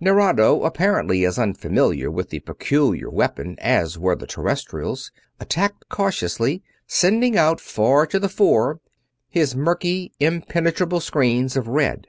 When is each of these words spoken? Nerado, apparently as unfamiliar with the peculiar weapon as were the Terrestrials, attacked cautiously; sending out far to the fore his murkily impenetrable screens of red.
Nerado, 0.00 0.62
apparently 0.64 1.26
as 1.26 1.40
unfamiliar 1.40 2.08
with 2.08 2.30
the 2.30 2.38
peculiar 2.38 3.10
weapon 3.10 3.56
as 3.58 3.98
were 3.98 4.14
the 4.14 4.28
Terrestrials, 4.28 5.10
attacked 5.40 5.88
cautiously; 5.88 6.62
sending 6.86 7.36
out 7.36 7.60
far 7.60 8.06
to 8.06 8.20
the 8.20 8.28
fore 8.28 8.78
his 9.28 9.56
murkily 9.56 10.12
impenetrable 10.20 11.00
screens 11.00 11.56
of 11.56 11.66
red. 11.66 12.06